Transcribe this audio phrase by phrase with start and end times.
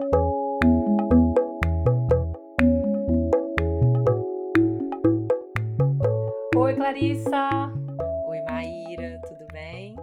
[0.00, 0.06] Oi,
[6.74, 7.48] Clarissa!
[8.26, 9.94] Oi, Maíra, tudo bem?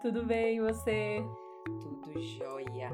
[0.00, 1.18] Tudo bem, e você?
[1.64, 2.92] Tudo jóia.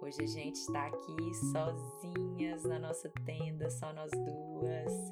[0.00, 5.10] Hoje a gente está aqui sozinhas na nossa tenda, só nós duas.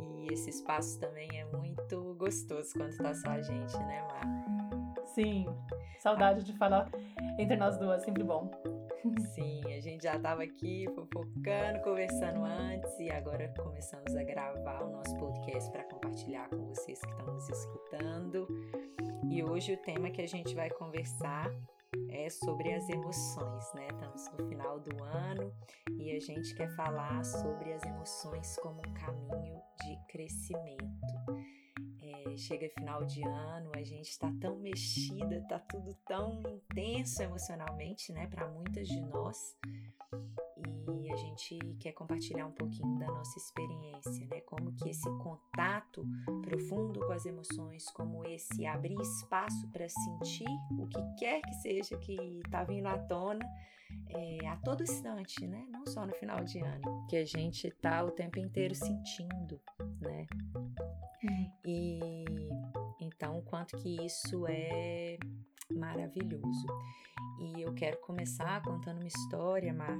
[0.00, 4.24] E esse espaço também é muito gostoso quando tá só a gente, né, Mar?
[5.14, 5.46] Sim,
[6.00, 6.90] saudade de falar
[7.38, 8.50] entre nós duas, sempre bom.
[9.34, 14.92] Sim, a gente já estava aqui fofocando, conversando antes e agora começamos a gravar o
[14.92, 18.48] nosso podcast para compartilhar com vocês que estão nos escutando.
[19.30, 21.50] E hoje o tema que a gente vai conversar
[22.08, 23.88] é sobre as emoções, né?
[23.92, 25.52] Estamos no final do ano
[25.98, 31.04] e a gente quer falar sobre as emoções como um caminho de crescimento
[32.36, 38.26] chega final de ano, a gente está tão mexida, tá tudo tão intenso emocionalmente, né,
[38.26, 39.56] para muitas de nós.
[41.02, 44.40] E a gente quer compartilhar um pouquinho da nossa experiência, né?
[44.42, 46.06] Como que esse contato
[46.42, 50.48] profundo com as emoções, como esse abrir espaço para sentir
[50.78, 53.44] o que quer que seja que está vindo à tona,
[54.08, 55.66] é, a todo instante, né?
[55.70, 59.60] Não só no final de ano, que a gente tá o tempo inteiro sentindo,
[60.00, 60.26] né?
[63.44, 65.18] Quanto que isso é
[65.72, 66.66] maravilhoso.
[67.38, 69.96] E eu quero começar contando uma história, Mar,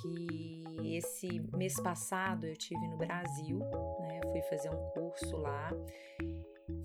[0.00, 0.64] que
[0.96, 3.58] esse mês passado eu tive no Brasil,
[4.00, 4.20] né?
[4.30, 5.70] Fui fazer um curso lá,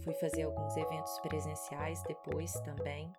[0.03, 3.11] fui fazer alguns eventos presenciais depois também.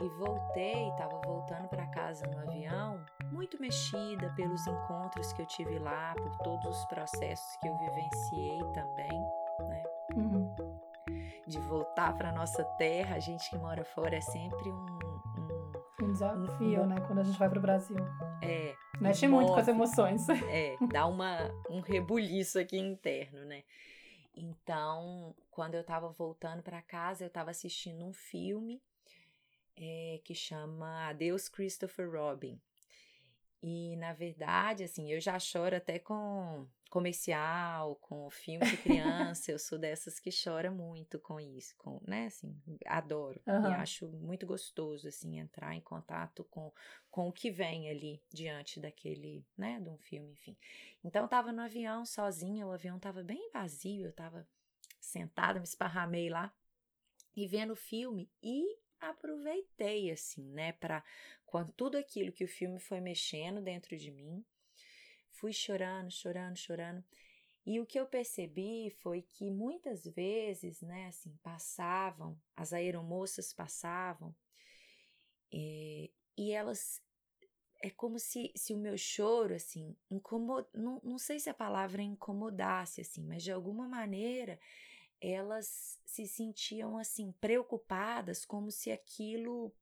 [0.00, 3.02] E voltei, estava voltando para casa no avião,
[3.32, 8.58] muito mexida pelos encontros que eu tive lá, por todos os processos que eu vivenciei
[8.74, 9.46] também
[11.46, 14.86] de voltar para nossa terra, a gente que mora fora é sempre um
[16.02, 17.96] um, um desafio, um, né, quando a gente vai para o Brasil.
[18.42, 18.74] É.
[19.00, 20.26] Mexe muito com as emoções.
[20.48, 23.64] É, dá uma um rebuliço aqui interno, né?
[24.34, 28.82] Então, quando eu estava voltando para casa, eu estava assistindo um filme
[29.76, 32.60] é, que chama Adeus Christopher Robin.
[33.68, 38.76] E na verdade, assim, eu já choro até com comercial, com filme de
[39.34, 42.56] criança, eu sou dessas que chora muito com isso, com, né, assim,
[42.86, 43.42] adoro.
[43.44, 43.68] Uhum.
[43.68, 46.72] E acho muito gostoso, assim, entrar em contato com,
[47.10, 50.56] com o que vem ali diante daquele, né, de um filme, enfim.
[51.02, 54.46] Então, eu tava no avião sozinha, o avião tava bem vazio, eu tava
[55.00, 56.54] sentada, me esparramei lá,
[57.34, 61.04] e vendo o filme, e aproveitei, assim, né, para
[61.44, 64.44] quando tudo aquilo que o filme foi mexendo dentro de mim,
[65.30, 67.04] fui chorando, chorando, chorando.
[67.64, 74.34] E o que eu percebi foi que muitas vezes, né, assim, passavam, as aeromoças passavam,
[75.52, 77.00] é, e elas.
[77.82, 82.02] É como se, se o meu choro, assim, incomod, não, não sei se a palavra
[82.02, 84.58] incomodasse, assim, mas de alguma maneira
[85.20, 89.72] elas se sentiam, assim, preocupadas, como se aquilo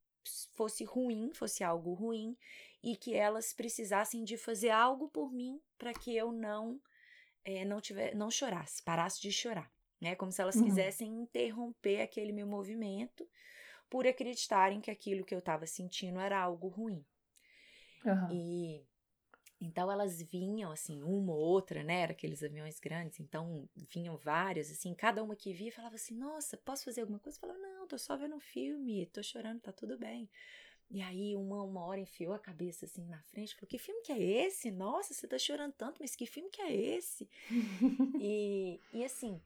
[0.54, 2.36] fosse ruim, fosse algo ruim,
[2.82, 6.80] e que elas precisassem de fazer algo por mim para que eu não
[7.44, 10.14] é, não tiver, não chorasse, parasse de chorar, né?
[10.14, 10.64] Como se elas uhum.
[10.64, 13.28] quisessem interromper aquele meu movimento
[13.90, 17.04] por acreditarem que aquilo que eu estava sentindo era algo ruim.
[18.04, 18.32] Uhum.
[18.32, 18.86] E
[19.64, 22.00] então elas vinham assim, uma ou outra, né?
[22.02, 26.56] Era aqueles aviões grandes, então vinham várias, assim, cada uma que via falava assim: "Nossa,
[26.56, 29.98] posso fazer alguma coisa?" Falava: "Não, tô só vendo um filme, tô chorando, tá tudo
[29.98, 30.28] bem".
[30.91, 34.12] E aí uma, uma hora enfiou a cabeça assim na frente, falou: "Que filme que
[34.12, 34.70] é esse?
[34.70, 37.28] Nossa, você tá chorando tanto, mas que filme que é esse?"
[38.20, 39.41] e, e assim,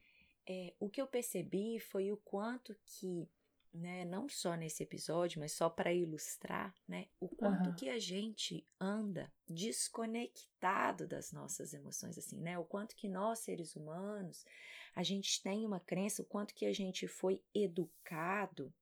[0.47, 3.29] é, o que eu percebi foi o quanto que
[3.73, 7.75] né, não só nesse episódio, mas só para ilustrar, né, o quanto uhum.
[7.75, 13.77] que a gente anda desconectado das nossas emoções, assim, né, o quanto que nós seres
[13.77, 14.45] humanos
[14.95, 18.73] a gente tem uma crença, o quanto que a gente foi educado,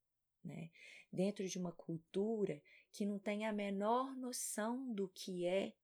[0.44, 0.70] né,
[1.12, 5.74] dentro de uma cultura que não tem a menor noção do que é,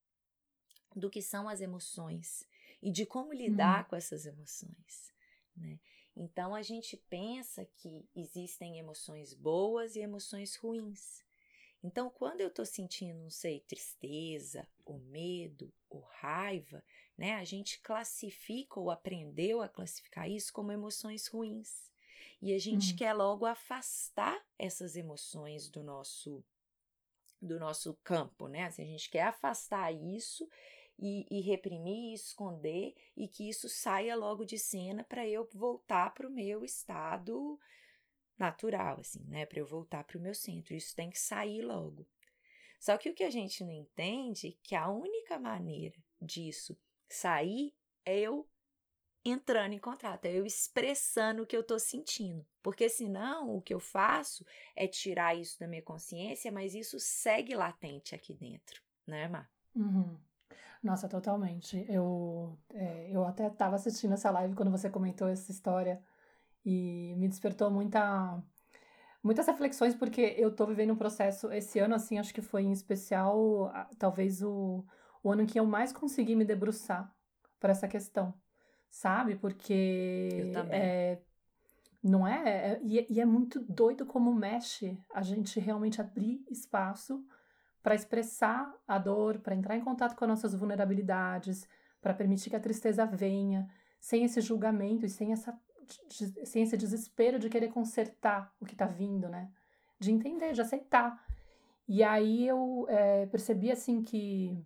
[0.95, 2.47] do que são as emoções
[2.81, 3.89] e de como lidar uhum.
[3.89, 5.13] com essas emoções,
[5.55, 5.79] né?
[6.15, 11.23] Então a gente pensa que existem emoções boas e emoções ruins.
[11.83, 16.81] Então, quando eu estou sentindo, não sei, tristeza, ou medo, ou raiva,
[17.17, 21.91] né, a gente classifica ou aprendeu a classificar isso como emoções ruins.
[22.41, 22.97] E a gente uhum.
[22.97, 26.43] quer logo afastar essas emoções do nosso
[27.41, 28.63] do nosso campo, né?
[28.63, 30.47] Assim, a gente quer afastar isso
[30.99, 36.27] e, e reprimir, esconder e que isso saia logo de cena para eu voltar para
[36.27, 37.59] o meu estado
[38.37, 39.45] natural, assim, né?
[39.45, 40.73] Para eu voltar para o meu centro.
[40.73, 42.07] Isso tem que sair logo.
[42.79, 47.73] Só que o que a gente não entende é que a única maneira disso sair
[48.05, 48.47] é eu
[49.25, 52.45] entrando em contato, é eu expressando o que eu tô sentindo.
[52.61, 54.45] Porque senão o que eu faço
[54.75, 59.49] é tirar isso da minha consciência, mas isso segue latente aqui dentro, né, Mar?
[59.73, 60.19] Uhum.
[60.83, 61.85] Nossa, totalmente.
[61.87, 66.03] Eu, é, eu até estava assistindo essa live quando você comentou essa história
[66.65, 68.43] e me despertou muita,
[69.23, 72.73] muitas reflexões, porque eu tô vivendo um processo esse ano, assim, acho que foi em
[72.73, 74.85] especial, talvez o,
[75.23, 77.09] o ano que eu mais consegui me debruçar
[77.61, 78.33] para essa questão,
[78.89, 79.35] sabe?
[79.35, 80.29] Porque.
[80.33, 80.79] Eu também.
[80.79, 81.21] É,
[82.03, 82.73] não é?
[82.73, 87.25] é e, e é muito doido como mexe a gente realmente abrir espaço
[87.83, 91.67] para expressar a dor, para entrar em contato com as nossas vulnerabilidades,
[92.01, 93.69] para permitir que a tristeza venha,
[93.99, 95.55] sem esse julgamento e sem, essa,
[96.45, 99.51] sem esse desespero de querer consertar o que está vindo, né?
[99.99, 101.23] De entender, de aceitar.
[101.87, 104.65] E aí eu é, percebi assim que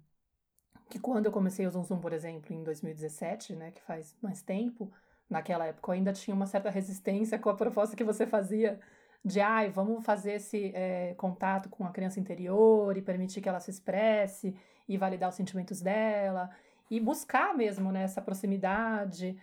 [0.90, 4.42] que quando eu comecei o Zoom Zoom, por exemplo, em 2017, né, que faz mais
[4.42, 4.90] tempo,
[5.30, 8.80] naquela época eu ainda tinha uma certa resistência com a proposta que você fazia
[9.27, 13.59] de ai, vamos fazer esse é, contato com a criança interior e permitir que ela
[13.59, 14.56] se expresse
[14.88, 16.50] e validar os sentimentos dela
[16.89, 19.38] e buscar mesmo né, essa proximidade.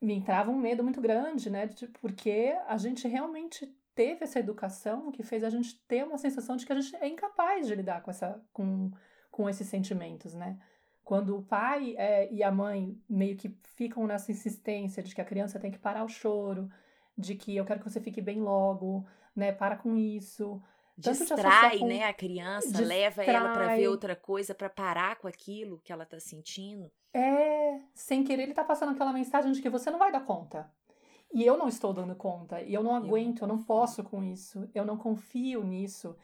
[0.00, 1.66] Me entrava um medo muito grande, né?
[1.66, 6.56] De, porque a gente realmente teve essa educação que fez a gente ter uma sensação
[6.56, 8.92] de que a gente é incapaz de lidar com, essa, com,
[9.30, 10.58] com esses sentimentos, né?
[11.02, 15.24] Quando o pai é, e a mãe meio que ficam nessa insistência de que a
[15.24, 16.68] criança tem que parar o choro,
[17.18, 19.04] de que eu quero que você fique bem logo,
[19.34, 19.50] né?
[19.50, 20.62] Para com isso.
[20.96, 22.86] Distrai, né, a criança, distrai.
[22.86, 26.90] leva ela para ver outra coisa, para parar com aquilo que ela tá sentindo.
[27.14, 30.68] É, sem querer ele tá passando aquela mensagem de que você não vai dar conta.
[31.32, 34.02] E eu não estou dando conta, e eu não aguento, eu não, eu não posso
[34.02, 36.16] com isso, eu não confio nisso.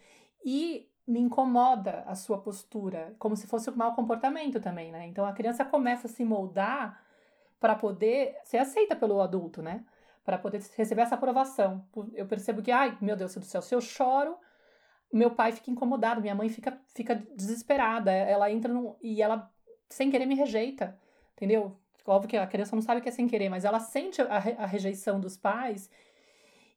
[0.44, 5.06] E me incomoda a sua postura, como se fosse um mau comportamento também, né?
[5.06, 7.00] Então a criança começa a se moldar
[7.61, 9.85] para poder ser aceita pelo adulto, né?
[10.25, 11.87] Para poder receber essa aprovação.
[12.15, 14.37] Eu percebo que, ai, meu Deus do céu, se eu choro,
[15.12, 19.50] meu pai fica incomodado, minha mãe fica, fica desesperada, ela entra no, e ela,
[19.88, 20.99] sem querer, me rejeita,
[21.35, 21.76] entendeu?
[22.06, 24.37] Óbvio que a criança não sabe o que é sem querer, mas ela sente a,
[24.37, 25.91] a rejeição dos pais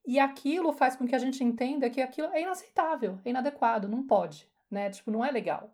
[0.06, 4.06] e aquilo faz com que a gente entenda que aquilo é inaceitável, é inadequado, não
[4.06, 4.90] pode, né?
[4.90, 5.70] Tipo, não é legal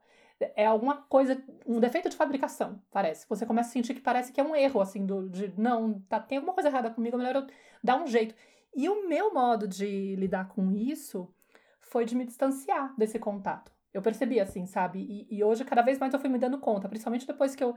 [0.56, 3.26] é alguma coisa, um defeito de fabricação, parece.
[3.30, 6.20] Você começa a sentir que parece que é um erro, assim, do, de não, tá,
[6.20, 7.48] tem alguma coisa errada comigo, é melhor eu
[7.84, 8.36] dar um jeito.
[8.76, 11.32] E o meu modo de lidar com isso
[11.80, 13.72] foi de me distanciar desse contato.
[13.94, 15.00] Eu percebi, assim, sabe?
[15.00, 17.76] E, e hoje, cada vez mais, eu fui me dando conta, principalmente depois que eu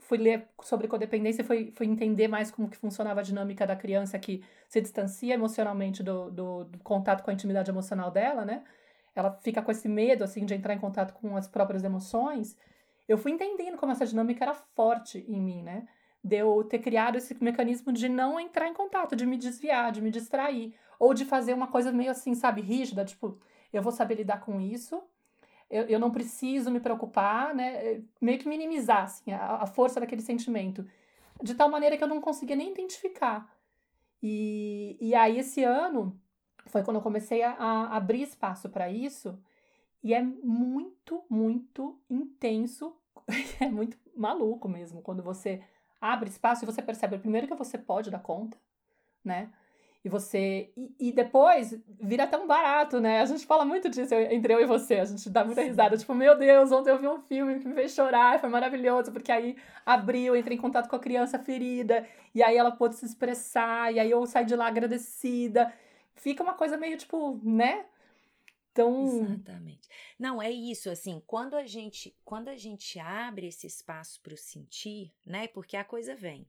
[0.00, 4.18] fui ler sobre codependência fui, fui entender mais como que funcionava a dinâmica da criança
[4.18, 8.62] que se distancia emocionalmente do, do, do contato com a intimidade emocional dela, né?
[9.14, 12.56] Ela fica com esse medo, assim, de entrar em contato com as próprias emoções,
[13.08, 15.86] eu fui entendendo como essa dinâmica era forte em mim, né?
[16.22, 20.00] De eu ter criado esse mecanismo de não entrar em contato, de me desviar, de
[20.00, 23.38] me distrair, ou de fazer uma coisa meio assim, sabe, rígida, tipo,
[23.72, 25.02] eu vou saber lidar com isso,
[25.68, 28.02] eu, eu não preciso me preocupar, né?
[28.20, 30.86] Meio que minimizar, assim, a, a força daquele sentimento,
[31.42, 33.50] de tal maneira que eu não conseguia nem identificar.
[34.22, 36.18] E, e aí, esse ano,
[36.72, 39.38] foi quando eu comecei a, a abrir espaço para isso.
[40.02, 42.96] E é muito, muito intenso,
[43.60, 45.62] é muito maluco mesmo, quando você
[46.00, 48.56] abre espaço e você percebe primeiro que você pode dar conta,
[49.22, 49.50] né?
[50.04, 50.72] E você.
[50.76, 53.20] E, e, depois vira tão barato, né?
[53.20, 54.94] A gente fala muito disso entre eu e você.
[54.94, 55.96] A gente dá muita risada.
[55.96, 59.30] Tipo, meu Deus, ontem eu vi um filme que me fez chorar, foi maravilhoso, porque
[59.30, 59.56] aí
[59.86, 62.04] abriu, entrei em contato com a criança ferida,
[62.34, 65.72] e aí ela pôde se expressar, e aí eu saí de lá agradecida
[66.16, 67.86] fica uma coisa meio tipo, né?
[68.72, 69.06] Então...
[69.06, 69.88] Exatamente.
[70.18, 74.36] Não, é isso, assim, quando a gente, quando a gente abre esse espaço para o
[74.36, 75.46] sentir, né?
[75.48, 76.46] Porque a coisa vem.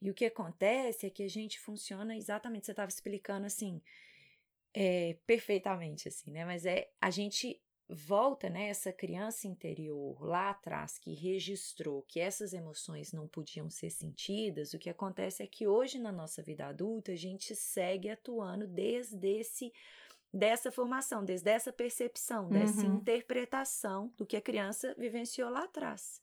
[0.00, 3.82] E o que acontece é que a gente funciona exatamente, você estava explicando assim,
[4.72, 6.44] é, perfeitamente, assim, né?
[6.44, 12.52] Mas é a gente volta, né, essa criança interior lá atrás que registrou que essas
[12.52, 17.12] emoções não podiam ser sentidas, o que acontece é que hoje na nossa vida adulta
[17.12, 19.72] a gente segue atuando desde esse
[20.30, 22.50] dessa formação, desde essa percepção, uhum.
[22.50, 26.20] dessa interpretação do que a criança vivenciou lá atrás.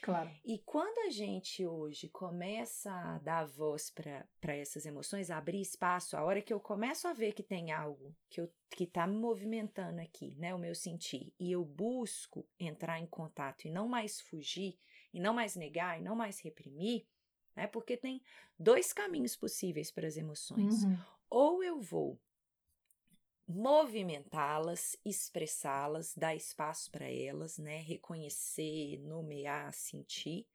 [0.00, 0.30] Claro.
[0.44, 6.24] E quando a gente hoje começa a dar voz para essas emoções, abrir espaço, a
[6.24, 10.00] hora que eu começo a ver que tem algo que eu, que está me movimentando
[10.00, 14.78] aqui, né, o meu sentir, e eu busco entrar em contato e não mais fugir,
[15.12, 17.06] e não mais negar, e não mais reprimir,
[17.56, 18.22] né, porque tem
[18.58, 20.84] dois caminhos possíveis para as emoções.
[20.84, 20.98] Uhum.
[21.30, 22.18] Ou eu vou
[23.48, 27.78] movimentá-las, expressá-las, dar espaço para elas, né?
[27.78, 30.46] Reconhecer, nomear, sentir,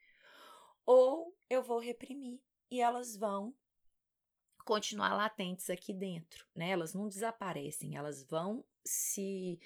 [0.86, 3.54] ou eu vou reprimir e elas vão
[4.64, 6.70] continuar latentes aqui dentro, né?
[6.70, 9.60] Elas não desaparecem, elas vão se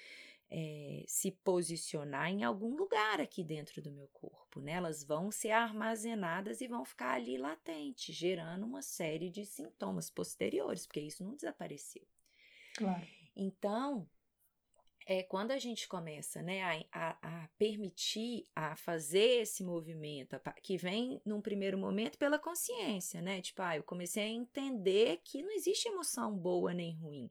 [0.50, 4.72] é, se posicionar em algum lugar aqui dentro do meu corpo, né?
[4.72, 10.86] Elas vão ser armazenadas e vão ficar ali latentes, gerando uma série de sintomas posteriores,
[10.86, 12.06] porque isso não desapareceu.
[12.74, 13.06] Claro.
[13.38, 14.08] Então,
[15.06, 20.76] é quando a gente começa né, a, a, a permitir, a fazer esse movimento, que
[20.76, 23.40] vem num primeiro momento pela consciência, né?
[23.40, 27.30] Tipo, ah, eu comecei a entender que não existe emoção boa nem ruim.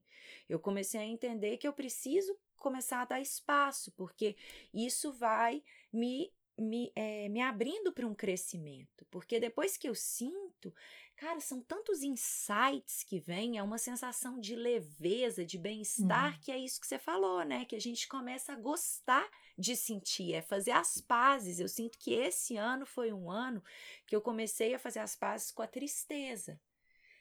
[0.49, 4.35] Eu comecei a entender que eu preciso começar a dar espaço, porque
[4.73, 5.61] isso vai
[5.93, 9.05] me me, é, me abrindo para um crescimento.
[9.11, 10.73] Porque depois que eu sinto,
[11.17, 16.39] cara, são tantos insights que vêm, é uma sensação de leveza, de bem-estar, uhum.
[16.39, 17.65] que é isso que você falou, né?
[17.65, 21.59] Que a gente começa a gostar de sentir, é fazer as pazes.
[21.59, 23.63] Eu sinto que esse ano foi um ano
[24.05, 26.59] que eu comecei a fazer as pazes com a tristeza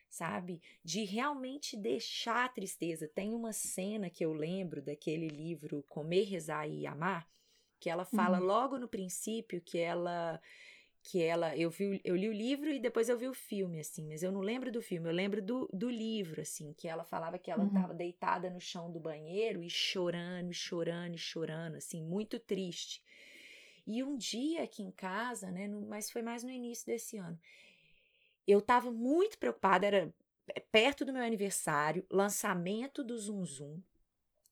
[0.08, 0.62] sabe?
[0.82, 3.08] De realmente deixar a tristeza.
[3.08, 7.28] Tem uma cena que eu lembro daquele livro Comer, Rezar e Amar,
[7.78, 8.46] que ela fala uhum.
[8.46, 10.40] logo no princípio que ela
[11.08, 14.04] que ela eu vi eu li o livro e depois eu vi o filme assim
[14.06, 17.38] mas eu não lembro do filme eu lembro do, do livro assim que ela falava
[17.38, 17.96] que ela estava uhum.
[17.96, 23.00] deitada no chão do banheiro e chorando chorando chorando assim muito triste
[23.86, 27.38] e um dia aqui em casa né no, mas foi mais no início desse ano
[28.44, 30.14] eu estava muito preocupada era
[30.72, 33.80] perto do meu aniversário lançamento do Zum Zum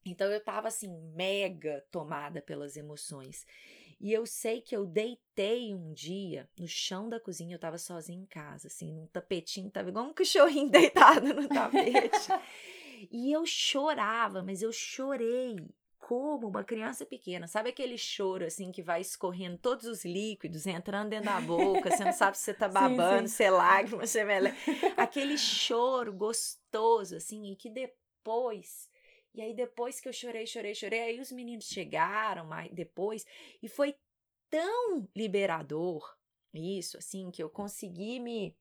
[0.05, 3.47] então eu tava assim, mega tomada pelas emoções.
[4.05, 8.21] E eu sei que eu deitei um dia no chão da cozinha, eu tava sozinha
[8.21, 12.29] em casa, assim, num tapetinho, tava igual um cachorrinho deitado no tapete.
[13.11, 15.57] e eu chorava, mas eu chorei
[15.99, 17.47] como uma criança pequena.
[17.47, 22.05] Sabe aquele choro assim que vai escorrendo todos os líquidos, entrando dentro da boca, você
[22.05, 23.37] não sabe se você tá babando, sim, sim.
[23.37, 24.51] se é lágrima, se é mele...
[24.99, 28.87] Aquele choro gostoso, assim, e que depois
[29.35, 33.27] e aí, depois que eu chorei, chorei, chorei, aí os meninos chegaram mais depois,
[33.63, 33.97] e foi
[34.49, 36.17] tão liberador
[36.53, 38.57] isso, assim, que eu consegui me.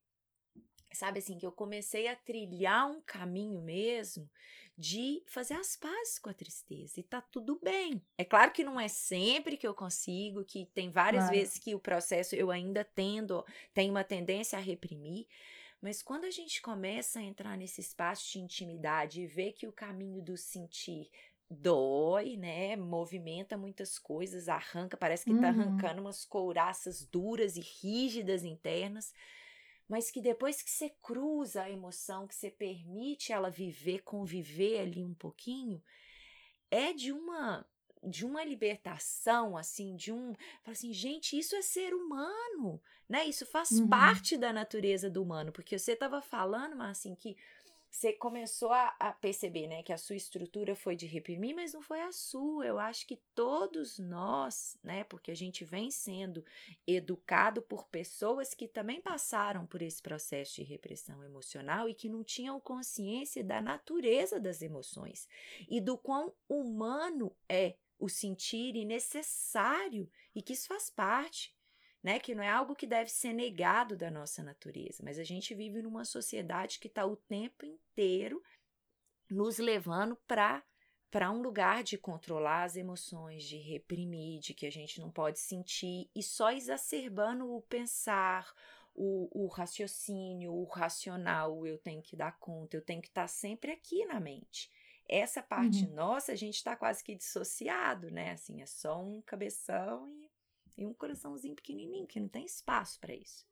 [0.92, 4.30] Sabe assim, que eu comecei a trilhar um caminho mesmo
[4.78, 8.02] de fazer as pazes com a tristeza e tá tudo bem.
[8.18, 11.36] É claro que não é sempre que eu consigo, que tem várias claro.
[11.36, 15.28] vezes que o processo eu ainda tendo, tem uma tendência a reprimir,
[15.84, 19.74] mas quando a gente começa a entrar nesse espaço de intimidade e vê que o
[19.74, 21.12] caminho do sentir
[21.50, 22.78] dói, né?
[22.78, 25.42] Movimenta muitas coisas, arranca, parece que tá uhum.
[25.42, 29.14] tá arrancando umas couraças duras e rígidas internas,
[29.86, 35.04] mas que depois que você cruza a emoção, que você permite ela viver, conviver ali
[35.04, 35.84] um pouquinho,
[36.72, 37.68] é de uma
[38.06, 40.34] de uma libertação, assim, de um.
[40.66, 43.26] assim, gente, isso é ser humano, né?
[43.26, 43.88] Isso faz uhum.
[43.88, 47.36] parte da natureza do humano, porque você estava falando, mas assim, que
[47.94, 51.82] você começou a, a, perceber, né, que a sua estrutura foi de reprimir, mas não
[51.82, 52.66] foi a sua.
[52.66, 56.44] Eu acho que todos nós, né, porque a gente vem sendo
[56.88, 62.24] educado por pessoas que também passaram por esse processo de repressão emocional e que não
[62.24, 65.30] tinham consciência da natureza das emoções
[65.70, 71.56] e do quão humano é o sentir e necessário e que isso faz parte,
[72.02, 72.20] né?
[72.20, 75.82] Que não é algo que deve ser negado da nossa natureza, mas a gente vive
[75.82, 78.42] numa sociedade que está o tempo inteiro
[79.30, 80.64] nos levando para
[81.10, 85.38] para um lugar de controlar as emoções, de reprimir, de que a gente não pode
[85.38, 88.52] sentir e só exacerbando o pensar,
[88.96, 93.28] o, o raciocínio, o racional, eu tenho que dar conta, eu tenho que estar tá
[93.28, 94.72] sempre aqui na mente.
[95.16, 95.94] Essa parte uhum.
[95.94, 98.32] nossa, a gente está quase que dissociado, né?
[98.32, 103.14] Assim, é só um cabeção e, e um coraçãozinho pequenininho, que não tem espaço para
[103.14, 103.46] isso.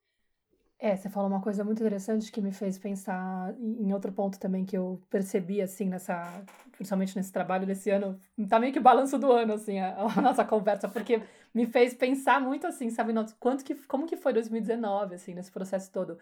[0.80, 4.65] É, você falou uma coisa muito interessante que me fez pensar em outro ponto também
[4.65, 9.32] que eu percebi, assim, nessa, principalmente nesse trabalho desse ano, tá meio que balanço do
[9.32, 11.22] ano, assim, a, a nossa conversa, porque
[11.53, 15.91] me fez pensar muito, assim, sabe, quanto que, como que foi 2019, assim, nesse processo
[15.91, 16.18] todo.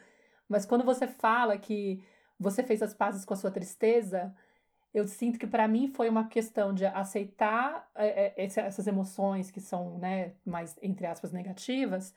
[0.49, 2.03] Mas quando você fala que
[2.37, 4.35] você fez as pazes com a sua tristeza,
[4.93, 9.61] eu sinto que para mim foi uma questão de aceitar é, é essas emoções que
[9.61, 12.13] são, né, mais, entre aspas, negativas,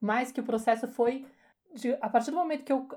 [0.00, 1.26] mas que o processo foi,
[1.74, 2.88] de, a partir do momento que eu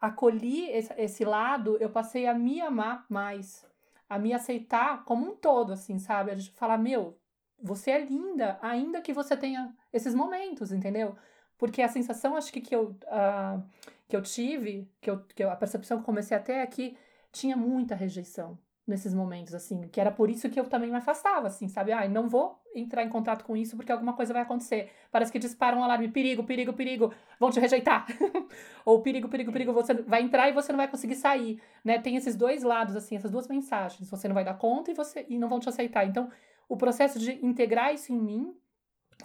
[0.00, 3.66] acolhi esse, esse lado, eu passei a me amar mais,
[4.08, 6.30] a me aceitar como um todo, assim, sabe?
[6.30, 7.18] A gente falar, meu,
[7.62, 11.16] você é linda, ainda que você tenha esses momentos, entendeu?
[11.58, 13.62] Porque a sensação, acho que, que, eu, uh,
[14.08, 16.96] que eu tive, que, eu, que eu, a percepção que comecei até aqui,
[17.32, 18.58] tinha muita rejeição.
[18.86, 21.92] nesses momentos, assim, que era por isso que eu também me afastava, assim, sabe?
[21.92, 24.90] Ah, não vou entrar em contato com isso porque alguma coisa vai acontecer.
[25.12, 28.06] Parece que dispara um alarme, perigo, perigo, perigo, vão te rejeitar.
[28.84, 32.00] Ou perigo, perigo, perigo, você vai entrar e você não vai conseguir sair, né?
[32.00, 34.10] Tem esses dois lados, assim, essas duas mensagens.
[34.10, 36.04] Você não vai dar conta e, você, e não vão te aceitar.
[36.04, 36.28] Então,
[36.68, 38.56] o processo de integrar isso em mim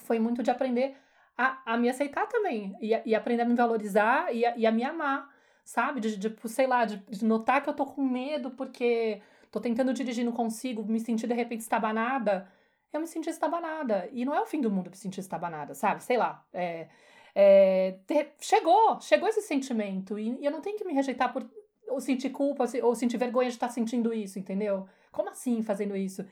[0.01, 0.95] foi muito de aprender
[1.37, 2.75] a, a me aceitar também.
[2.79, 5.29] E, e aprender a me valorizar e a, e a me amar,
[5.65, 5.99] sabe?
[5.99, 9.93] De, de, sei lá, de, de notar que eu tô com medo porque tô tentando
[9.93, 12.47] dirigir, não consigo, me sentir de repente estabanada,
[12.93, 14.07] eu me senti estabanada.
[14.13, 16.03] E não é o fim do mundo me sentir estabanada, sabe?
[16.03, 16.45] Sei lá.
[16.53, 16.87] É,
[17.33, 17.97] é,
[18.39, 20.19] chegou, chegou esse sentimento.
[20.19, 21.45] E, e, eu não tenho que me rejeitar por
[21.87, 24.87] ou sentir culpa ou sentir vergonha de estar sentindo isso, entendeu?
[25.11, 26.25] Como assim fazendo isso?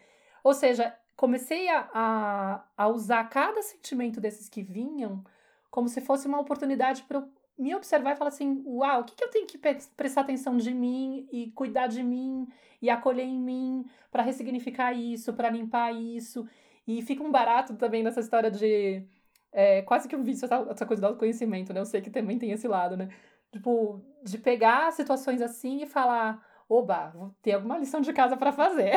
[0.43, 5.23] Ou seja, comecei a, a, a usar cada sentimento desses que vinham
[5.69, 9.15] como se fosse uma oportunidade para eu me observar e falar assim: uau, o que,
[9.15, 12.47] que eu tenho que prestar atenção de mim e cuidar de mim
[12.81, 16.47] e acolher em mim para ressignificar isso, para limpar isso.
[16.85, 19.05] E fica um barato também nessa história de.
[19.51, 21.79] É, quase que um vício, essa, coisa do autoconhecimento, né?
[21.79, 23.09] Eu sei que também tem esse lado, né?
[23.51, 28.51] Tipo, de pegar situações assim e falar: oba, vou ter alguma lição de casa para
[28.51, 28.95] fazer.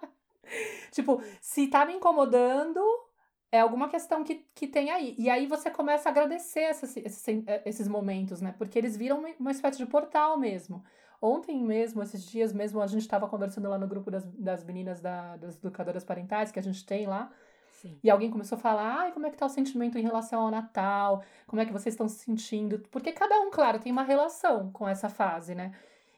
[0.92, 2.80] tipo, se tá me incomodando,
[3.52, 5.14] é alguma questão que, que tem aí.
[5.18, 8.54] E aí você começa a agradecer esses, esses, eh, esses momentos, né?
[8.56, 10.82] Porque eles viram uma espécie de portal mesmo.
[11.20, 15.00] Ontem mesmo, esses dias mesmo, a gente estava conversando lá no grupo das, das meninas
[15.02, 17.30] da, das educadoras parentais que a gente tem lá.
[17.70, 17.98] Sim.
[18.02, 20.50] E alguém começou a falar, ai, como é que tá o sentimento em relação ao
[20.50, 21.22] Natal?
[21.46, 22.78] Como é que vocês estão se sentindo?
[22.90, 25.74] Porque cada um, claro, tem uma relação com essa fase, né?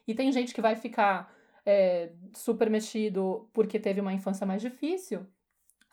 [0.07, 1.33] E tem gente que vai ficar
[1.65, 5.27] é, super mexido porque teve uma infância mais difícil,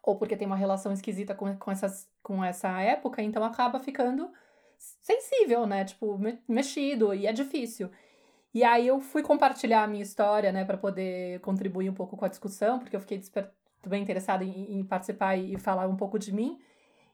[0.03, 4.31] ou porque tem uma relação esquisita com, com, essas, com essa época, então acaba ficando
[4.77, 5.85] sensível, né?
[5.85, 6.19] Tipo,
[6.49, 7.91] mexido, e é difícil.
[8.53, 12.25] E aí eu fui compartilhar a minha história, né, para poder contribuir um pouco com
[12.25, 13.23] a discussão, porque eu fiquei
[13.87, 16.61] bem interessada em, em, participar e, e falar um pouco de mim.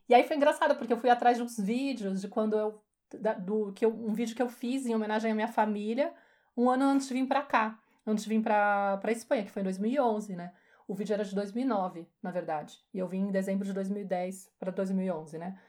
[0.09, 2.83] E aí foi engraçado, porque eu fui atrás de uns vídeos de quando eu.
[3.21, 6.13] Da, do, que eu, um vídeo que eu fiz em homenagem à minha família,
[6.55, 9.65] um ano antes de vir para cá, antes de vir para Espanha, que foi em
[9.65, 10.53] 2011, né?
[10.89, 12.79] O vídeo era de 2009, na verdade.
[12.95, 15.61] E eu vim em dezembro de 2010 para 2011, né?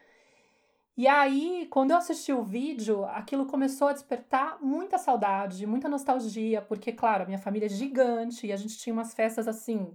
[0.96, 6.62] E aí, quando eu assisti o vídeo, aquilo começou a despertar muita saudade, muita nostalgia,
[6.62, 9.94] porque, claro, a minha família é gigante e a gente tinha umas festas assim,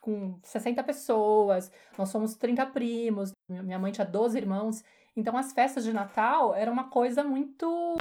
[0.00, 4.84] com 60 pessoas, nós somos 30 primos, minha mãe tinha 12 irmãos.
[5.16, 7.96] Então, as festas de Natal eram uma coisa muito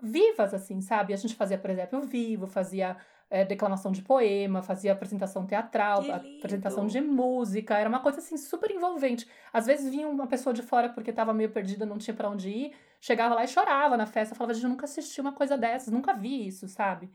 [0.00, 1.12] vivas, assim, sabe?
[1.12, 2.96] A gente fazia, por exemplo, vivo, fazia
[3.32, 6.02] é, declamação de poema, fazia apresentação teatral,
[6.38, 9.26] apresentação de música, era uma coisa assim super envolvente.
[9.50, 12.50] Às vezes vinha uma pessoa de fora porque estava meio perdida, não tinha para onde
[12.50, 15.90] ir, chegava lá e chorava na festa, falava, gente, eu nunca assisti uma coisa dessas,
[15.90, 17.10] nunca vi isso, sabe?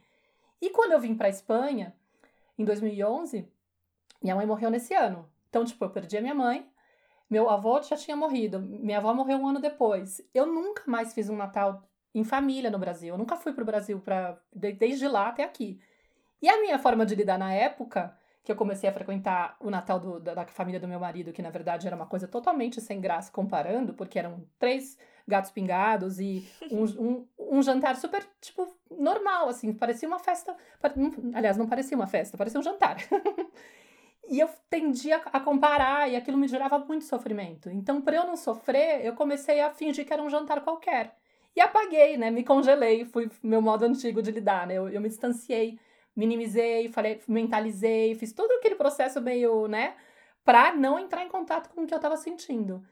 [0.59, 1.93] E quando eu vim para Espanha,
[2.57, 3.47] em 2011,
[4.19, 5.29] minha mãe morreu nesse ano.
[5.49, 6.67] Então, tipo, eu perdi a minha mãe,
[7.29, 10.19] meu avô já tinha morrido, minha avó morreu um ano depois.
[10.33, 13.13] Eu nunca mais fiz um Natal em família no Brasil.
[13.13, 15.79] Eu nunca fui pro Brasil para desde lá até aqui.
[16.41, 19.99] E a minha forma de lidar na época, que eu comecei a frequentar o Natal
[19.99, 23.01] do, da, da, família do meu marido, que na verdade era uma coisa totalmente sem
[23.01, 24.97] graça comparando, porque eram três
[25.27, 30.55] gatos pingados e um, um, um jantar super, tipo, normal, assim, parecia uma festa.
[31.33, 32.97] Aliás, não parecia uma festa, parecia um jantar.
[34.29, 37.69] e eu tendia a comparar e aquilo me gerava muito sofrimento.
[37.69, 41.15] Então, para eu não sofrer, eu comecei a fingir que era um jantar qualquer.
[41.53, 42.29] E apaguei, né?
[42.29, 44.75] Me congelei, fui meu modo antigo de lidar, né?
[44.75, 45.79] Eu, eu me distanciei
[46.17, 49.95] minimizei, falei, mentalizei, fiz todo aquele processo meio, né,
[50.43, 52.83] para não entrar em contato com o que eu estava sentindo.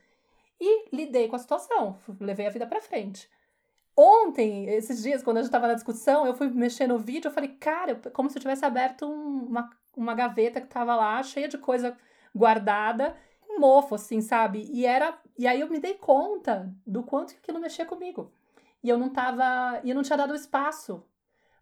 [0.62, 3.28] E lidei com a situação, levei a vida para frente.
[3.98, 7.34] Ontem, esses dias, quando a gente estava na discussão, eu fui mexer no vídeo, eu
[7.34, 11.48] falei, cara, como se eu tivesse aberto um, uma, uma gaveta que estava lá, cheia
[11.48, 11.98] de coisa
[12.36, 13.16] guardada,
[13.50, 14.70] um mofo, assim, sabe?
[14.72, 15.18] E era.
[15.38, 18.32] E aí eu me dei conta do quanto aquilo mexia comigo.
[18.84, 19.80] E eu não tava.
[19.84, 21.02] E eu não tinha dado espaço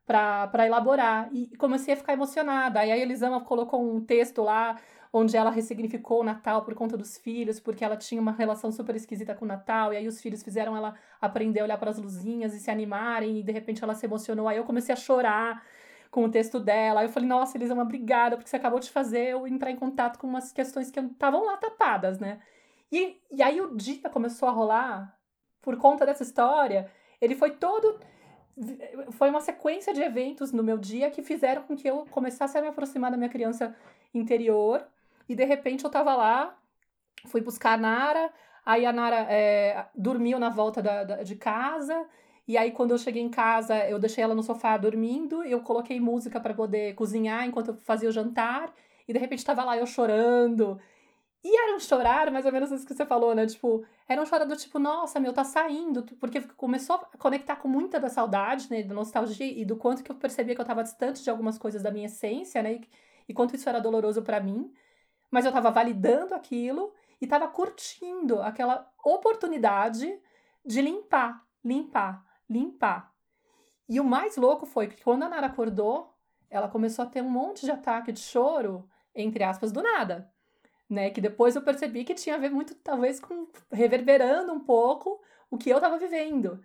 [0.05, 1.29] para elaborar.
[1.33, 2.79] E comecei a ficar emocionada.
[2.79, 4.77] Aí a Elisama colocou um texto lá
[5.11, 8.95] onde ela ressignificou o Natal por conta dos filhos, porque ela tinha uma relação super
[8.95, 11.99] esquisita com o Natal, e aí os filhos fizeram ela aprender a olhar para as
[11.99, 14.47] luzinhas e se animarem, e de repente ela se emocionou.
[14.47, 15.63] Aí eu comecei a chorar
[16.09, 17.01] com o texto dela.
[17.01, 20.17] Aí eu falei, nossa, Elisama, obrigada, porque você acabou de fazer eu entrar em contato
[20.17, 22.39] com umas questões que estavam lá tapadas, né?
[22.91, 25.17] E, e aí o dia começou a rolar
[25.61, 26.89] por conta dessa história.
[27.19, 27.99] Ele foi todo
[29.11, 32.61] foi uma sequência de eventos no meu dia que fizeram com que eu começasse a
[32.61, 33.75] me aproximar da minha criança
[34.13, 34.85] interior.
[35.27, 36.57] E de repente eu tava lá,
[37.27, 38.31] fui buscar a Nara,
[38.65, 42.05] aí a Nara é, dormiu na volta da, da, de casa.
[42.47, 45.97] E aí, quando eu cheguei em casa, eu deixei ela no sofá dormindo, eu coloquei
[45.99, 48.73] música para poder cozinhar enquanto eu fazia o jantar,
[49.07, 50.77] e de repente estava lá eu chorando.
[51.43, 53.45] E era um chorar, mais ou menos isso que você falou, né?
[53.45, 57.67] Tipo, era um chorar do tipo, nossa, meu, tá saindo, porque começou a conectar com
[57.67, 58.83] muita da saudade, né?
[58.83, 61.83] Da nostalgia e do quanto que eu percebia que eu tava distante de algumas coisas
[61.83, 62.75] da minha essência, né?
[62.75, 62.89] E,
[63.29, 64.73] e quanto isso era doloroso para mim.
[65.29, 70.17] Mas eu tava validando aquilo e tava curtindo aquela oportunidade
[70.65, 73.11] de limpar, limpar limpar.
[73.87, 76.13] E o mais louco foi que quando a Nara acordou,
[76.49, 80.31] ela começou a ter um monte de ataque de choro, entre aspas, do nada.
[80.89, 81.09] Né?
[81.09, 85.57] Que depois eu percebi que tinha a ver muito, talvez, com reverberando um pouco o
[85.57, 86.63] que eu estava vivendo.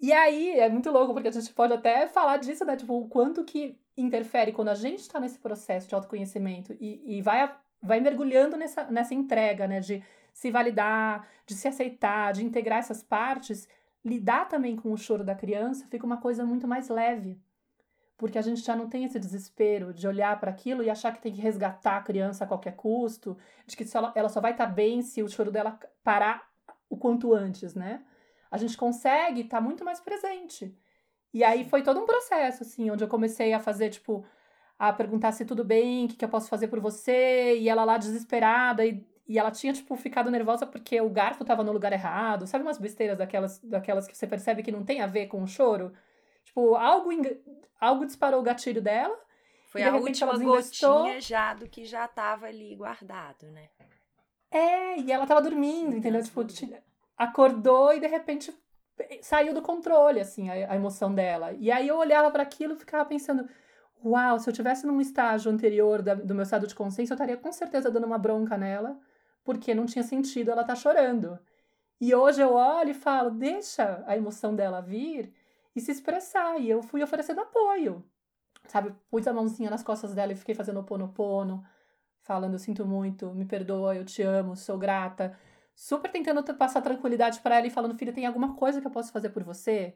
[0.00, 2.76] E aí é muito louco, porque a gente pode até falar disso, né?
[2.76, 7.22] Tipo, o quanto que interfere quando a gente está nesse processo de autoconhecimento e, e
[7.22, 9.80] vai, vai mergulhando nessa, nessa entrega, né?
[9.80, 13.68] De se validar, de se aceitar, de integrar essas partes
[14.04, 17.40] lidar também com o choro da criança fica uma coisa muito mais leve.
[18.16, 21.20] Porque a gente já não tem esse desespero de olhar para aquilo e achar que
[21.20, 24.66] tem que resgatar a criança a qualquer custo, de que ela, ela só vai estar
[24.66, 26.48] tá bem se o choro dela parar
[26.88, 28.04] o quanto antes, né?
[28.50, 30.76] A gente consegue estar tá muito mais presente.
[31.32, 34.24] E aí foi todo um processo, assim, onde eu comecei a fazer, tipo,
[34.78, 37.84] a perguntar se tudo bem, o que, que eu posso fazer por você, e ela
[37.84, 41.92] lá desesperada, e e ela tinha, tipo, ficado nervosa porque o garfo tava no lugar
[41.92, 42.46] errado.
[42.46, 45.46] Sabe umas besteiras daquelas, daquelas que você percebe que não tem a ver com o
[45.46, 45.92] choro?
[46.44, 47.10] Tipo, algo,
[47.80, 49.18] algo disparou o gatilho dela.
[49.68, 53.68] Foi a última gotinha já do que já tava ali guardado, né?
[54.50, 56.22] É, e ela tava dormindo, entendeu?
[56.22, 56.46] Tipo,
[57.16, 58.54] acordou e de repente
[59.20, 61.52] saiu do controle, assim, a, a emoção dela.
[61.54, 63.48] E aí eu olhava para aquilo e ficava pensando,
[64.04, 67.36] uau, se eu tivesse num estágio anterior da, do meu estado de consciência, eu estaria
[67.36, 68.96] com certeza dando uma bronca nela
[69.42, 71.38] porque não tinha sentido ela estar tá chorando.
[72.00, 75.32] E hoje eu olho e falo, deixa a emoção dela vir
[75.74, 76.60] e se expressar.
[76.60, 78.04] E eu fui oferecendo apoio.
[78.66, 81.12] Sabe, pus a mãozinha nas costas dela e fiquei fazendo pono
[82.22, 85.38] falando, eu sinto muito, me perdoa, eu te amo, sou grata.
[85.74, 89.12] Super tentando passar tranquilidade para ela e falando, filha, tem alguma coisa que eu posso
[89.12, 89.94] fazer por você?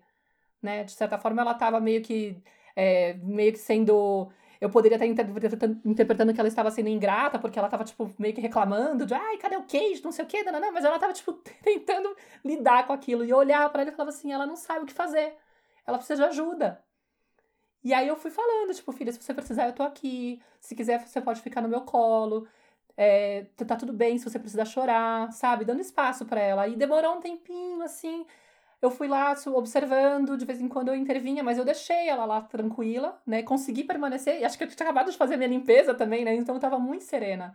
[0.62, 0.84] Né?
[0.84, 2.42] De certa forma, ela tava meio que,
[2.76, 5.06] é, meio que sendo eu poderia estar
[5.84, 9.36] interpretando que ela estava sendo ingrata, porque ela estava, tipo, meio que reclamando de, ai,
[9.38, 12.14] cadê o queijo, não sei o quê, não, não, mas ela estava, tipo, tentando
[12.44, 13.24] lidar com aquilo.
[13.24, 15.36] E eu olhava para ela e falava assim, ela não sabe o que fazer,
[15.88, 16.85] ela precisa de ajuda.
[17.83, 21.01] E aí eu fui falando, tipo, filha, se você precisar, eu tô aqui, se quiser,
[21.07, 22.46] você pode ficar no meu colo,
[22.96, 25.64] é, tá tudo bem se você precisar chorar, sabe?
[25.64, 26.68] Dando espaço para ela.
[26.68, 28.27] E demorou um tempinho, assim,
[28.83, 32.42] eu fui lá observando, de vez em quando eu intervinha, mas eu deixei ela lá
[32.42, 33.42] tranquila, né?
[33.42, 36.35] Consegui permanecer, e acho que eu tinha acabado de fazer minha limpeza também, né?
[36.35, 37.55] Então eu tava muito serena.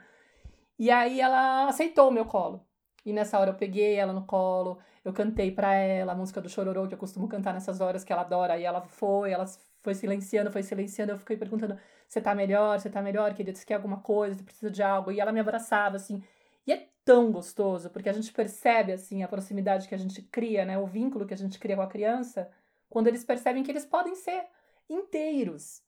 [0.80, 2.66] E aí ela aceitou o meu colo.
[3.06, 6.50] E nessa hora eu peguei ela no colo, eu cantei para ela a música do
[6.50, 8.58] Chororô, que eu costumo cantar nessas horas que ela adora.
[8.58, 9.46] E ela foi, ela
[9.82, 11.12] foi silenciando, foi silenciando.
[11.12, 12.80] Eu fiquei perguntando: você tá melhor?
[12.80, 13.58] Você tá melhor, querida?
[13.58, 14.36] Você quer alguma coisa?
[14.36, 15.12] Você precisa de algo?
[15.12, 16.24] E ela me abraçava, assim.
[16.66, 20.64] E é tão gostoso, porque a gente percebe assim a proximidade que a gente cria,
[20.66, 22.50] né, o vínculo que a gente cria com a criança,
[22.90, 24.46] quando eles percebem que eles podem ser
[24.90, 25.82] inteiros,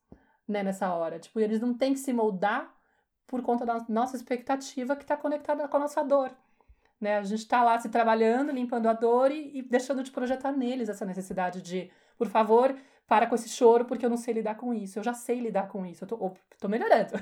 [0.48, 1.20] né, nessa hora.
[1.20, 2.74] Tipo, eles não têm que se moldar
[3.28, 6.32] por conta da nossa expectativa que está conectada com a nossa dor.
[7.06, 7.20] Né?
[7.20, 10.90] A gente está lá se trabalhando, limpando a dor e, e, deixando de projetar neles
[10.90, 12.76] essa necessidade de, por favor,
[13.08, 14.98] para com esse choro, porque eu não sei lidar com isso.
[14.98, 16.04] Eu já sei lidar com isso.
[16.04, 17.14] Eu tô, tô melhorando.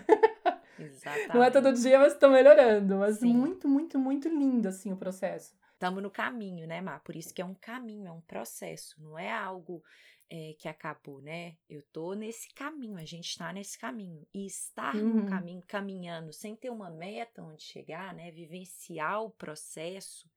[0.79, 1.27] Exatamente.
[1.35, 2.95] Não é todo dia, mas estou melhorando.
[2.95, 3.33] Mas Sim.
[3.33, 5.53] muito, muito, muito lindo, assim, o processo.
[5.73, 7.01] Estamos no caminho, né, Mar?
[7.03, 9.83] Por isso que é um caminho, é um processo, não é algo
[10.29, 11.57] é, que acabou, né?
[11.69, 14.25] Eu tô nesse caminho, a gente está nesse caminho.
[14.33, 15.21] E estar uhum.
[15.21, 18.31] no caminho, caminhando, sem ter uma meta onde chegar, né?
[18.31, 20.29] Vivenciar o processo,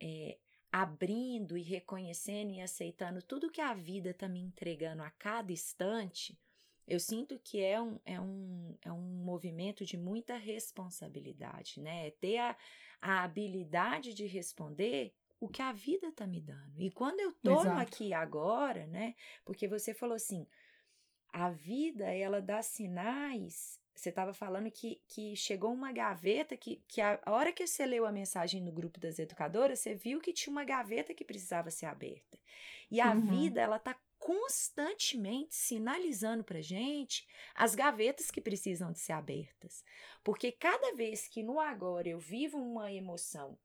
[0.00, 0.38] é,
[0.70, 6.38] abrindo e reconhecendo e aceitando tudo que a vida está me entregando a cada instante
[6.86, 12.08] eu sinto que é um, é um, é um movimento de muita responsabilidade, né?
[12.08, 12.56] É ter a,
[13.00, 16.80] a habilidade de responder o que a vida está me dando.
[16.80, 17.80] E quando eu tô Exato.
[17.80, 19.16] aqui agora, né?
[19.44, 20.46] Porque você falou assim,
[21.32, 23.76] a vida, ela dá sinais.
[23.92, 27.84] Você estava falando que, que chegou uma gaveta que, que a, a hora que você
[27.84, 31.72] leu a mensagem no grupo das educadoras, você viu que tinha uma gaveta que precisava
[31.72, 32.38] ser aberta.
[32.88, 33.22] E a uhum.
[33.22, 39.84] vida, ela tá constantemente sinalizando para gente as gavetas que precisam de ser abertas.
[40.22, 43.58] Porque cada vez que no agora eu vivo uma emoção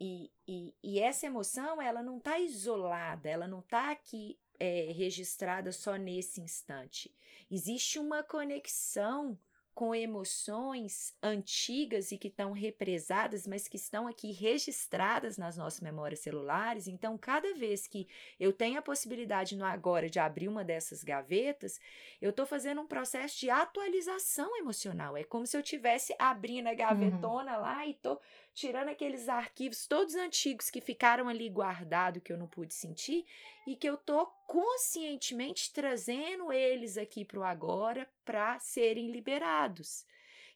[0.00, 5.72] e, e, e essa emoção ela não está isolada, ela não está aqui é, registrada
[5.72, 7.14] só nesse instante.
[7.50, 9.38] Existe uma conexão
[9.78, 16.18] com emoções antigas e que estão represadas, mas que estão aqui registradas nas nossas memórias
[16.18, 16.88] celulares.
[16.88, 18.08] Então, cada vez que
[18.40, 21.78] eu tenho a possibilidade no agora de abrir uma dessas gavetas,
[22.20, 25.16] eu estou fazendo um processo de atualização emocional.
[25.16, 26.76] É como se eu estivesse abrindo a uhum.
[26.76, 27.62] gavetona uhum.
[27.62, 28.20] lá e estou
[28.58, 33.24] tirando aqueles arquivos todos antigos que ficaram ali guardados que eu não pude sentir
[33.64, 40.04] e que eu tô conscientemente trazendo eles aqui para o agora para serem liberados.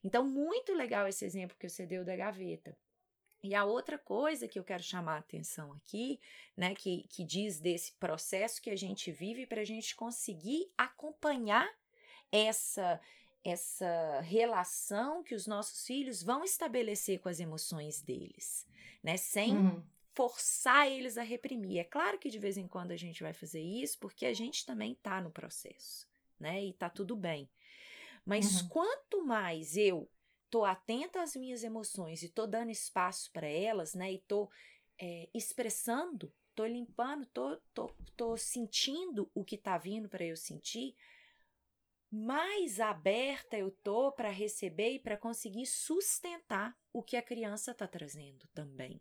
[0.02, 2.76] Então, muito legal esse exemplo que você deu da gaveta.
[3.40, 6.18] E a outra coisa que eu quero chamar a atenção aqui,
[6.56, 11.68] né, que, que diz desse processo que a gente vive para a gente conseguir acompanhar
[12.32, 13.00] essa
[13.44, 18.66] essa relação que os nossos filhos vão estabelecer com as emoções deles,
[19.02, 19.16] né?
[19.16, 19.83] Sem uhum.
[20.14, 21.78] forçar eles a reprimir.
[21.78, 24.64] É claro que de vez em quando a gente vai fazer isso, porque a gente
[24.64, 26.07] também está no processo,
[26.38, 26.64] né?
[26.64, 27.48] E tá tudo bem.
[28.24, 28.68] Mas uhum.
[28.68, 30.09] quanto mais eu
[30.48, 34.12] tô atenta às minhas emoções e tô dando espaço para elas, né?
[34.12, 34.48] E tô
[35.00, 40.94] é, expressando, tô limpando, tô, tô, tô sentindo o que tá vindo para eu sentir,
[42.12, 47.88] mais aberta eu tô para receber e para conseguir sustentar o que a criança está
[47.88, 49.01] trazendo também.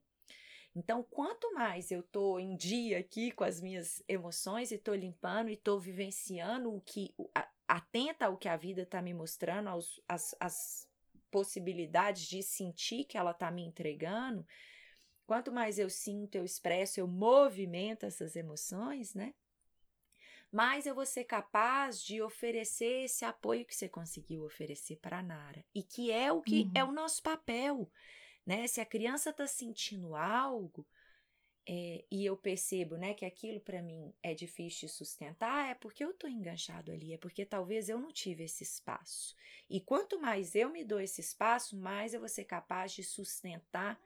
[0.74, 5.50] Então, quanto mais eu tô em dia aqui com as minhas emoções e tô limpando
[5.50, 7.13] e tô vivenciando o que
[7.67, 10.88] atenta ao que a vida está me mostrando, aos, as, as
[11.30, 14.47] possibilidades de sentir que ela está me entregando,
[15.28, 19.34] quanto mais eu sinto, eu expresso, eu movimento essas emoções, né?
[20.51, 25.23] Mais eu vou ser capaz de oferecer esse apoio que você conseguiu oferecer para a
[25.23, 25.63] Nara.
[25.73, 26.71] E que é o que é uhum.
[26.75, 27.89] é o nosso papel.
[28.45, 28.67] Né?
[28.67, 30.85] Se a criança está sentindo algo
[31.65, 36.03] é, e eu percebo né, que aquilo para mim é difícil de sustentar, é porque
[36.03, 39.35] eu estou enganchado ali, é porque talvez eu não tive esse espaço.
[39.69, 44.01] E quanto mais eu me dou esse espaço, mais eu vou ser capaz de sustentar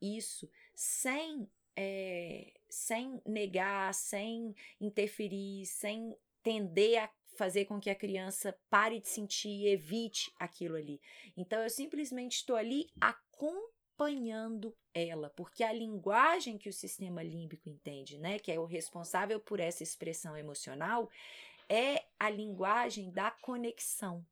[0.00, 8.58] isso sem é, sem negar, sem interferir, sem tender a fazer com que a criança
[8.68, 11.00] pare de sentir e evite aquilo ali.
[11.36, 18.18] Então eu simplesmente estou ali acompanhando ela, porque a linguagem que o sistema límbico entende,
[18.18, 21.08] né, que é o responsável por essa expressão emocional,
[21.68, 24.26] é a linguagem da conexão.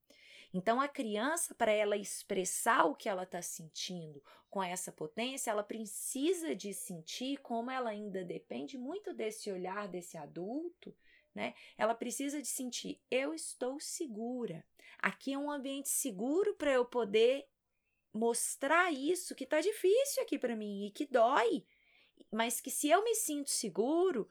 [0.57, 5.63] Então, a criança, para ela expressar o que ela está sentindo com essa potência, ela
[5.63, 10.97] precisa de sentir como ela ainda depende muito desse olhar desse adulto,
[11.35, 11.53] né?
[11.77, 14.65] Ela precisa de sentir: eu estou segura.
[14.99, 17.47] Aqui é um ambiente seguro para eu poder
[18.11, 21.67] mostrar isso que está difícil aqui para mim e que dói,
[22.33, 24.27] mas que se eu me sinto seguro,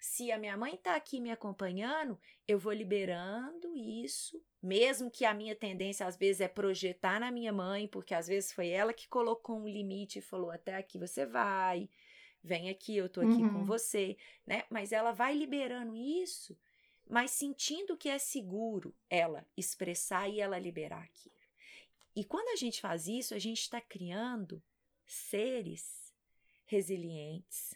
[0.00, 5.34] se a minha mãe está aqui me acompanhando, eu vou liberando isso, mesmo que a
[5.34, 9.06] minha tendência às vezes é projetar na minha mãe, porque às vezes foi ela que
[9.06, 11.88] colocou um limite e falou: até aqui você vai,
[12.42, 13.52] vem aqui, eu tô aqui uhum.
[13.52, 14.64] com você, né?
[14.70, 16.58] Mas ela vai liberando isso,
[17.06, 21.34] mas sentindo que é seguro ela expressar e ela liberar aquilo.
[22.16, 24.62] E quando a gente faz isso, a gente está criando
[25.06, 26.14] seres
[26.64, 27.74] resilientes,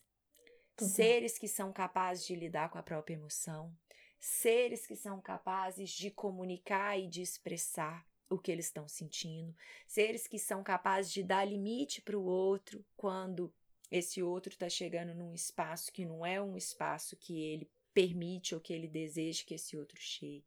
[0.81, 0.89] Uhum.
[0.89, 3.77] Seres que são capazes de lidar com a própria emoção,
[4.19, 9.55] seres que são capazes de comunicar e de expressar o que eles estão sentindo,
[9.87, 13.53] seres que são capazes de dar limite para o outro quando
[13.91, 18.61] esse outro está chegando num espaço que não é um espaço que ele permite ou
[18.61, 20.45] que ele deseja que esse outro chegue.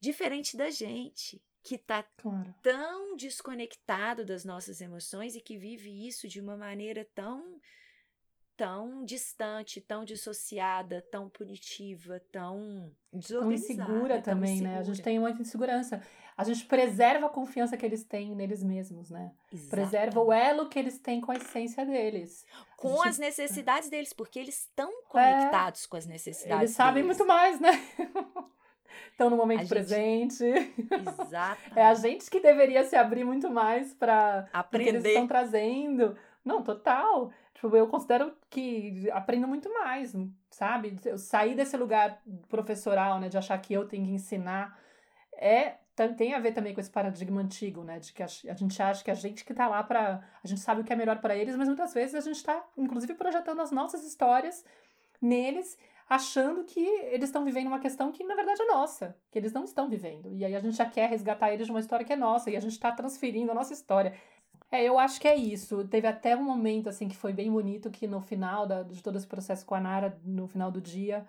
[0.00, 2.54] Diferente da gente, que está claro.
[2.62, 7.60] tão desconectado das nossas emoções e que vive isso de uma maneira tão
[8.58, 12.90] tão distante, tão dissociada, tão punitiva, tão
[13.26, 14.74] Tão insegura também, insegura.
[14.74, 14.80] né?
[14.80, 16.02] A gente tem muita insegurança.
[16.36, 19.32] A gente preserva a confiança que eles têm neles mesmos, né?
[19.52, 19.70] Exatamente.
[19.70, 22.44] Preserva o elo que eles têm com a essência deles.
[22.76, 23.08] Com gente...
[23.08, 25.02] as necessidades deles, porque eles estão é.
[25.08, 27.16] conectados é, com as necessidades Eles sabem deles.
[27.16, 27.70] muito mais, né?
[29.12, 30.44] Estão no momento a presente.
[30.44, 31.60] Exato.
[31.74, 36.16] É a gente que deveria se abrir muito mais para o que eles estão trazendo.
[36.44, 37.32] Não, total.
[37.60, 40.14] Tipo, eu considero que aprendo muito mais,
[40.48, 40.96] sabe?
[41.04, 44.78] Eu sair desse lugar professoral, né, de achar que eu tenho que ensinar,
[45.32, 45.74] é
[46.16, 49.10] tem a ver também com esse paradigma antigo, né, de que a, gente acha que
[49.10, 51.56] a gente que tá lá para a gente sabe o que é melhor para eles,
[51.56, 54.64] mas muitas vezes a gente tá inclusive projetando as nossas histórias
[55.20, 55.76] neles,
[56.08, 59.64] achando que eles estão vivendo uma questão que na verdade é nossa, que eles não
[59.64, 60.32] estão vivendo.
[60.32, 62.56] E aí a gente já quer resgatar eles de uma história que é nossa e
[62.56, 64.14] a gente está transferindo a nossa história.
[64.70, 65.86] É, eu acho que é isso.
[65.88, 69.16] Teve até um momento, assim, que foi bem bonito, que no final da, de todo
[69.16, 71.26] esse processo com a Nara, no final do dia,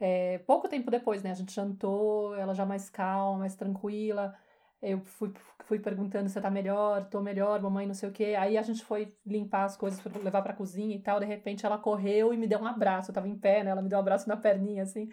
[0.00, 4.34] é, pouco tempo depois, né, a gente jantou, ela já mais calma, mais tranquila,
[4.82, 5.32] Eu fui,
[5.66, 8.36] fui perguntando se tá melhor, tô melhor, mamãe não sei o quê.
[8.38, 11.20] Aí a gente foi limpar as coisas levar pra cozinha e tal.
[11.20, 13.10] De repente ela correu e me deu um abraço.
[13.12, 13.70] Eu tava em pé, né?
[13.72, 15.10] Ela me deu um abraço na perninha, assim.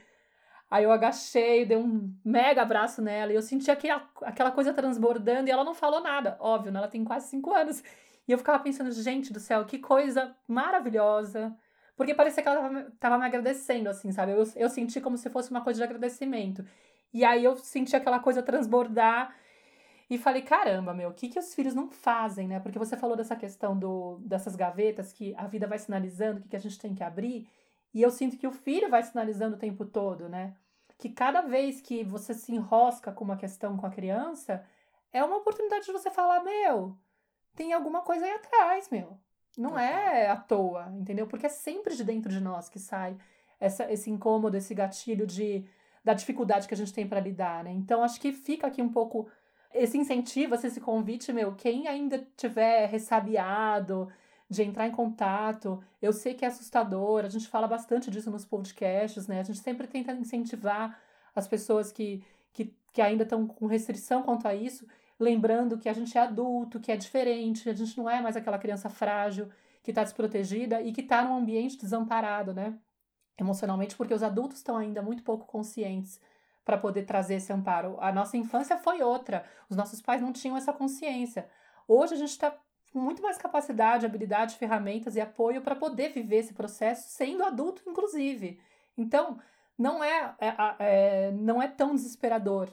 [0.69, 5.47] Aí eu agachei, dei um mega abraço nela e eu senti aquela, aquela coisa transbordando
[5.47, 6.79] e ela não falou nada, óbvio, né?
[6.79, 7.81] Ela tem quase cinco anos.
[8.27, 11.55] E eu ficava pensando, gente do céu, que coisa maravilhosa.
[11.95, 14.33] Porque parecia que ela tava, tava me agradecendo, assim, sabe?
[14.33, 16.65] Eu, eu senti como se fosse uma coisa de agradecimento.
[17.13, 19.33] E aí eu senti aquela coisa transbordar
[20.09, 22.59] e falei, caramba, meu, o que, que os filhos não fazem, né?
[22.59, 26.49] Porque você falou dessa questão do, dessas gavetas que a vida vai sinalizando o que,
[26.49, 27.47] que a gente tem que abrir.
[27.97, 30.53] E eu sinto que o filho vai sinalizando o tempo todo, né?
[30.99, 34.63] Que cada vez que você se enrosca com uma questão com a criança,
[35.11, 36.95] é uma oportunidade de você falar, meu,
[37.55, 39.17] tem alguma coisa aí atrás, meu.
[39.57, 41.25] Não é à toa, entendeu?
[41.25, 43.17] Porque é sempre de dentro de nós que sai
[43.59, 45.65] essa, esse incômodo, esse gatilho de,
[46.03, 47.71] da dificuldade que a gente tem para lidar, né?
[47.71, 49.27] Então, acho que fica aqui um pouco
[49.73, 54.07] esse incentivo, esse convite, meu, quem ainda tiver ressabiado
[54.49, 58.45] de entrar em contato, eu sei que é assustador, a gente fala bastante disso nos
[58.45, 59.41] podcasts, né?
[59.41, 60.97] A gente sempre tenta incentivar
[61.35, 64.87] as pessoas que, que, que ainda estão com restrição quanto a isso,
[65.19, 68.57] lembrando que a gente é adulto, que é diferente, a gente não é mais aquela
[68.57, 69.49] criança frágil
[69.83, 72.77] que está desprotegida e que está num ambiente desamparado, né?
[73.37, 76.19] Emocionalmente, porque os adultos estão ainda muito pouco conscientes
[76.63, 77.97] para poder trazer esse amparo.
[77.99, 79.45] A nossa infância foi outra.
[79.69, 81.49] Os nossos pais não tinham essa consciência.
[81.87, 82.53] Hoje a gente está
[82.91, 87.83] com muito mais capacidade, habilidade, ferramentas e apoio para poder viver esse processo, sendo adulto,
[87.87, 88.59] inclusive.
[88.97, 89.39] Então,
[89.77, 92.69] não é, é, é, não é tão desesperador.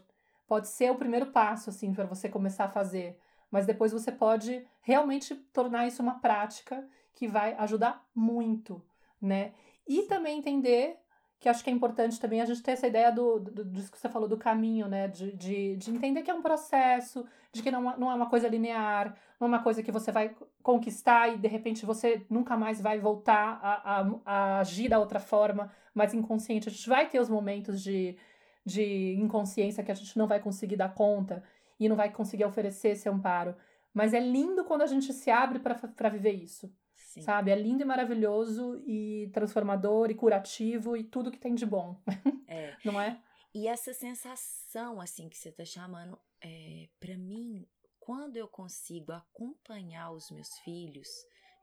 [0.46, 3.18] Pode ser o primeiro passo, assim, para você começar a fazer.
[3.50, 8.82] Mas depois você pode realmente tornar isso uma prática que vai ajudar muito,
[9.20, 9.52] né?
[9.86, 10.98] E também entender
[11.44, 13.98] que acho que é importante também a gente ter essa ideia do, do, do que
[13.98, 15.08] você falou do caminho, né?
[15.08, 18.48] De, de, de entender que é um processo, de que não, não é uma coisa
[18.48, 22.80] linear, não é uma coisa que você vai conquistar e de repente você nunca mais
[22.80, 26.70] vai voltar a, a, a agir da outra forma, mais inconsciente.
[26.70, 28.16] A gente vai ter os momentos de,
[28.64, 31.42] de inconsciência que a gente não vai conseguir dar conta
[31.78, 33.54] e não vai conseguir oferecer esse amparo.
[33.92, 36.72] Mas é lindo quando a gente se abre para viver isso.
[37.14, 37.22] Sim.
[37.22, 37.52] Sabe?
[37.52, 42.00] É lindo e maravilhoso e transformador e curativo e tudo que tem de bom.
[42.46, 42.76] É.
[42.84, 43.20] Não é?
[43.52, 47.66] E essa sensação, assim, que você tá chamando, é, para mim,
[47.98, 51.08] quando eu consigo acompanhar os meus filhos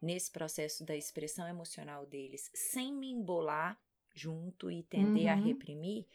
[0.01, 3.79] nesse processo da expressão emocional deles, sem me embolar
[4.13, 5.31] junto e tender uhum.
[5.31, 6.07] a reprimir,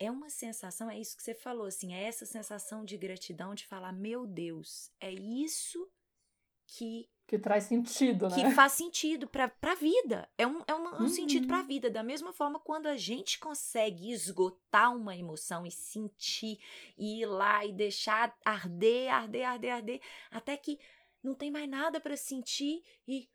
[0.00, 3.66] é uma sensação, é isso que você falou, assim, é essa sensação de gratidão de
[3.66, 5.88] falar, meu Deus, é isso
[6.66, 8.34] que que traz sentido, né?
[8.34, 10.26] Que faz sentido para a vida.
[10.38, 11.08] É um, é um, um uhum.
[11.08, 11.90] sentido para a vida.
[11.90, 16.58] Da mesma forma, quando a gente consegue esgotar uma emoção e sentir,
[16.96, 20.78] e ir lá e deixar arder, arder, arder, arder, até que
[21.22, 23.28] não tem mais nada para sentir e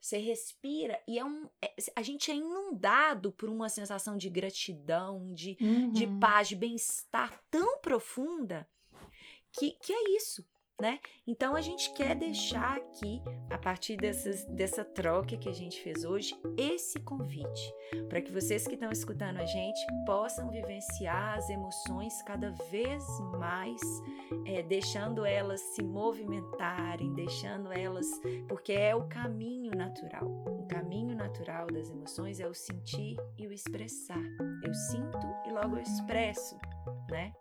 [0.00, 5.32] você respira e é um é, a gente é inundado por uma sensação de gratidão,
[5.32, 5.90] de, uhum.
[5.90, 8.68] de paz, de bem-estar tão profunda
[9.52, 10.46] que, que é isso
[10.80, 10.98] né?
[11.26, 16.04] Então a gente quer deixar aqui, a partir dessas, dessa troca que a gente fez
[16.04, 17.72] hoje, esse convite
[18.08, 23.04] para que vocês que estão escutando a gente possam vivenciar as emoções cada vez
[23.38, 23.80] mais,
[24.46, 28.06] é, deixando elas se movimentarem, deixando elas,
[28.48, 30.26] porque é o caminho natural.
[30.46, 34.22] O caminho natural das emoções é o sentir e o expressar.
[34.64, 36.56] Eu sinto e logo eu expresso,
[37.10, 37.32] né?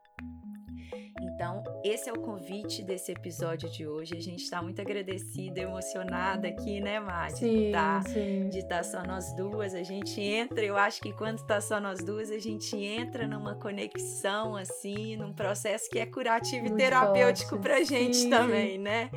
[1.21, 4.15] Então, esse é o convite desse episódio de hoje.
[4.15, 7.33] A gente está muito agradecida, emocionada aqui, né, Mari?
[7.33, 8.49] Sim, tá, sim.
[8.49, 9.73] De estar tá só nós duas.
[9.73, 13.55] A gente entra, eu acho que quando está só nós duas, a gente entra numa
[13.55, 18.29] conexão, assim, num processo que é curativo muito e terapêutico para a gente sim.
[18.29, 19.09] também, né?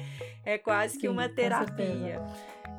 [0.45, 2.21] É quase que uma terapia.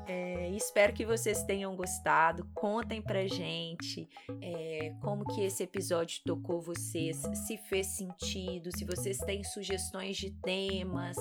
[0.05, 2.45] É, espero que vocês tenham gostado.
[2.53, 4.09] Contem pra gente
[4.41, 10.31] é, como que esse episódio tocou vocês, se fez sentido, se vocês têm sugestões de
[10.31, 11.17] temas,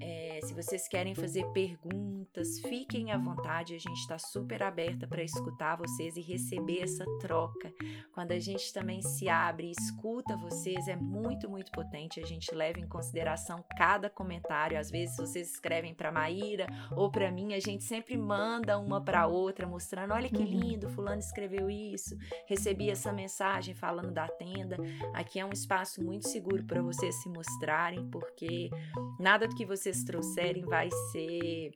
[0.00, 3.74] é, se vocês querem fazer perguntas, fiquem à vontade.
[3.74, 7.72] A gente está super aberta para escutar vocês e receber essa troca.
[8.12, 12.20] Quando a gente também se abre e escuta vocês, é muito, muito potente.
[12.20, 14.78] A gente leva em consideração cada comentário.
[14.78, 19.26] Às vezes vocês escrevem para Maíra ou para mim, a gente sempre manda uma para
[19.26, 20.44] outra mostrando, olha que uhum.
[20.44, 24.76] lindo, fulano escreveu isso, recebi essa mensagem falando da tenda.
[25.14, 28.70] Aqui é um espaço muito seguro para vocês se mostrarem, porque
[29.18, 31.72] nada do que vocês trouxerem vai ser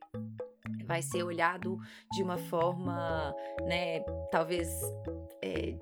[0.85, 1.79] vai ser olhado
[2.12, 4.01] de uma forma, né,
[4.31, 4.69] talvez
[5.43, 5.75] é,